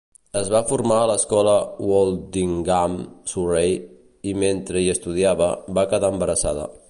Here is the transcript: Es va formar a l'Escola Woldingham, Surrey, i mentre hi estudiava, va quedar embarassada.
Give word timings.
Es 0.39 0.47
va 0.53 0.61
formar 0.69 0.95
a 1.01 1.09
l'Escola 1.11 1.53
Woldingham, 1.89 2.97
Surrey, 3.33 3.77
i 4.33 4.35
mentre 4.45 4.83
hi 4.85 4.91
estudiava, 4.97 5.53
va 5.79 5.87
quedar 5.95 6.13
embarassada. 6.17 6.69